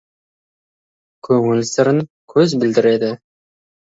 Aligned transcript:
Көңіл 1.27 1.61
сырын 1.73 2.01
көз 2.35 2.57
білдіреді. 2.63 3.13